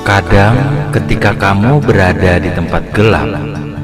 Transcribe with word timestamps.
Kadang 0.00 0.56
ketika 0.96 1.36
kamu 1.36 1.84
berada 1.84 2.40
di 2.40 2.50
tempat 2.50 2.88
gelap, 2.96 3.28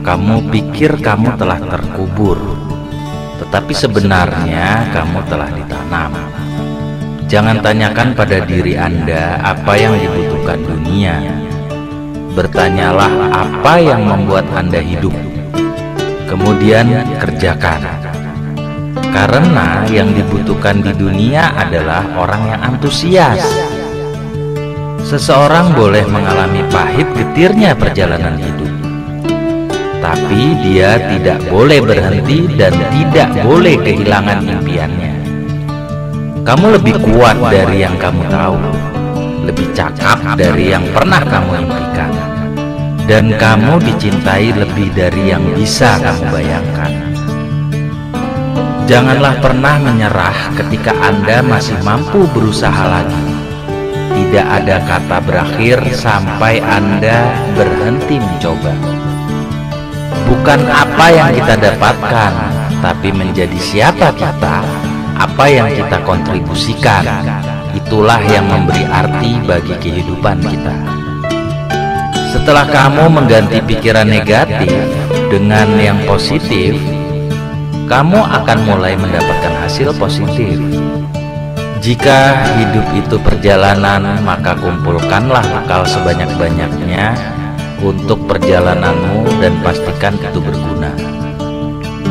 kamu 0.01 0.49
pikir 0.49 0.97
kamu 1.05 1.37
telah 1.37 1.61
terkubur, 1.61 2.41
tetapi 3.43 3.73
sebenarnya 3.77 4.91
kamu 4.97 5.19
telah 5.29 5.51
ditanam. 5.53 6.13
Jangan 7.27 7.59
tanyakan 7.59 8.15
pada 8.15 8.39
diri 8.47 8.79
Anda 8.79 9.43
apa 9.43 9.75
yang 9.75 9.99
dibutuhkan 9.99 10.63
dunia. 10.63 11.19
Bertanyalah 12.39 13.13
apa 13.35 13.83
yang 13.83 14.07
membuat 14.07 14.47
Anda 14.55 14.79
hidup. 14.79 15.13
Kemudian 16.31 16.87
kerjakan. 17.19 17.83
Karena 19.11 19.83
yang 19.89 20.13
dibutuhkan 20.13 20.85
di 20.85 20.93
dunia 20.95 21.51
adalah 21.57 22.05
orang 22.21 22.43
yang 22.53 22.61
antusias. 22.63 23.66
Seseorang 25.07 25.71
boleh 25.79 26.03
mengalami 26.11 26.67
pahit 26.67 27.07
getirnya 27.15 27.79
perjalanan 27.79 28.43
hidup. 28.43 28.75
Tapi 30.03 30.59
dia 30.67 30.99
tidak 30.99 31.47
boleh 31.47 31.79
berhenti 31.79 32.51
dan 32.59 32.75
tidak 32.91 33.31
boleh 33.47 33.79
kehilangan 33.87 34.43
impiannya. 34.43 35.15
Kamu 36.43 36.67
lebih 36.75 36.99
kuat 37.07 37.39
dari 37.39 37.87
yang 37.87 37.95
kamu 38.03 38.19
tahu, 38.27 38.59
lebih 39.47 39.71
cakap 39.79 40.19
dari 40.35 40.75
yang 40.75 40.83
pernah 40.91 41.23
kamu 41.23 41.55
impikan, 41.63 42.11
dan 43.07 43.31
kamu 43.39 43.79
dicintai 43.87 44.59
lebih 44.59 44.91
dari 44.91 45.31
yang 45.31 45.47
bisa 45.55 46.03
kamu 46.03 46.35
bayangkan. 46.35 46.93
Janganlah 48.91 49.39
pernah 49.39 49.79
menyerah 49.79 50.51
ketika 50.59 50.99
Anda 50.99 51.47
masih 51.47 51.79
mampu 51.87 52.27
berusaha 52.35 52.91
lagi. 52.91 53.36
Tidak 54.27 54.43
ada 54.43 54.83
kata 54.83 55.23
berakhir 55.23 55.79
sampai 55.95 56.59
Anda 56.59 57.31
berhenti 57.55 58.19
mencoba. 58.19 58.75
Bukan 60.27 60.67
apa 60.67 61.07
yang 61.15 61.31
kita 61.31 61.55
dapatkan, 61.55 62.33
tapi 62.83 63.15
menjadi 63.15 63.55
siapa 63.55 64.11
kita, 64.19 64.67
apa 65.15 65.45
yang 65.47 65.71
kita 65.71 66.03
kontribusikan. 66.03 67.07
Itulah 67.79 68.19
yang 68.27 68.51
memberi 68.51 68.83
arti 68.91 69.39
bagi 69.47 69.79
kehidupan 69.79 70.43
kita. 70.43 70.75
Setelah 72.35 72.67
kamu 72.67 73.07
mengganti 73.07 73.63
pikiran 73.63 74.11
negatif 74.11 74.75
dengan 75.31 75.71
yang 75.79 76.03
positif, 76.03 76.75
kamu 77.87 78.19
akan 78.19 78.59
mulai 78.67 78.99
mendapatkan 78.99 79.55
hasil 79.63 79.95
positif. 79.95 80.59
Jika 81.77 82.19
hidup 82.57 82.87
itu 82.97 83.17
perjalanan, 83.21 84.25
maka 84.25 84.57
kumpulkanlah 84.57 85.45
bekal 85.45 85.85
sebanyak-banyaknya 85.85 87.13
untuk 87.85 88.17
perjalananmu 88.25 89.29
dan 89.39 89.53
pastikan 89.61 90.17
itu 90.17 90.41
berguna. 90.41 90.91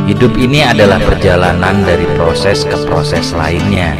Hidup 0.05 0.38
ini 0.38 0.61
adalah 0.61 1.02
perjalanan 1.02 1.81
dari 1.81 2.05
proses 2.13 2.61
ke 2.61 2.77
proses 2.86 3.33
lainnya, 3.33 3.97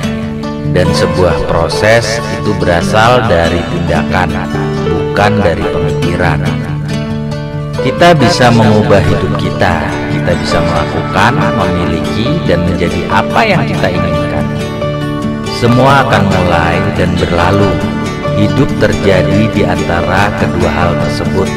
dan 0.70 0.86
sebuah 0.94 1.50
proses 1.50 2.22
itu 2.22 2.54
berasal 2.62 3.26
dari 3.26 3.58
tindakan, 3.74 4.30
bukan 4.86 5.34
dari 5.42 5.66
pemikiran. 5.66 6.46
Kita 7.82 8.14
bisa 8.14 8.54
mengubah 8.54 9.02
hidup 9.02 9.34
kita, 9.42 9.82
kita 10.14 10.32
bisa 10.40 10.58
melakukan, 10.62 11.34
memiliki, 11.58 12.38
dan 12.46 12.62
menjadi 12.70 13.02
apa 13.10 13.42
yang 13.42 13.62
kita 13.66 13.90
inginkan. 13.90 14.46
Semua 15.56 16.04
akan 16.04 16.24
mulai 16.28 16.84
dan 17.00 17.16
berlalu. 17.16 17.72
Hidup 18.36 18.68
terjadi 18.84 19.48
di 19.56 19.64
antara 19.64 20.28
kedua 20.36 20.68
hal 20.68 20.92
tersebut. 21.00 21.48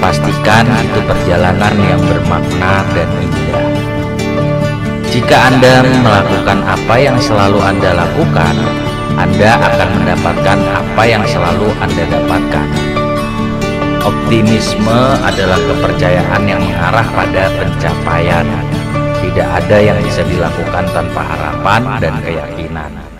Pastikan 0.00 0.64
itu 0.64 1.00
perjalanan 1.04 1.76
yang 1.76 2.00
bermakna 2.00 2.80
dan 2.96 3.08
indah. 3.20 3.68
Jika 5.12 5.36
Anda 5.52 5.84
melakukan 5.84 6.64
apa 6.64 6.96
yang 6.96 7.20
selalu 7.20 7.60
Anda 7.60 8.00
lakukan, 8.00 8.56
Anda 9.20 9.60
akan 9.60 9.88
mendapatkan 10.00 10.58
apa 10.72 11.02
yang 11.04 11.20
selalu 11.28 11.68
Anda 11.84 12.08
dapatkan. 12.08 12.68
Optimisme 14.08 15.20
adalah 15.20 15.60
kepercayaan 15.60 16.42
yang 16.48 16.64
mengarah 16.64 17.04
pada 17.12 17.52
pencapaian. 17.60 18.71
Tidak 19.32 19.48
ada 19.48 19.80
yang 19.80 19.96
bisa 20.04 20.20
dilakukan 20.28 20.84
tanpa 20.92 21.24
harapan 21.24 21.80
dan 22.04 22.20
keyakinan. 22.20 23.11